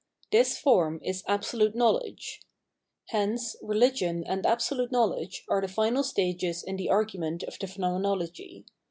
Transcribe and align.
This 0.31 0.57
form 0.57 0.99
is 1.03 1.23
Absolute 1.27 1.75
Knowledge 1.75 2.41
Hence 3.09 3.55
Religion 3.61 4.23
and 4.25 4.47
Absolute 4.47 4.91
Knowledge 4.91 5.43
are 5.47 5.61
the 5.61 5.67
final 5.67 6.01
stages 6.01 6.63
in 6.63 6.75
the 6.77 6.89
argument 6.89 7.43
of 7.43 7.59
the 7.59 7.67
Phenomenology. 7.67 8.65